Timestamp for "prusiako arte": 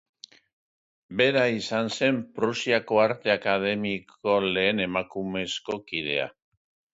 2.37-3.33